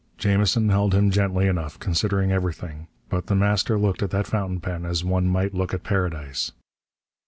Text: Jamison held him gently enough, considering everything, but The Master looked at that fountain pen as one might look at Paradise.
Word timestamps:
Jamison 0.17 0.69
held 0.69 0.95
him 0.95 1.11
gently 1.11 1.45
enough, 1.45 1.77
considering 1.77 2.31
everything, 2.31 2.87
but 3.07 3.27
The 3.27 3.35
Master 3.35 3.77
looked 3.77 4.01
at 4.01 4.09
that 4.09 4.25
fountain 4.25 4.59
pen 4.59 4.83
as 4.83 5.03
one 5.03 5.27
might 5.27 5.53
look 5.53 5.75
at 5.75 5.83
Paradise. 5.83 6.51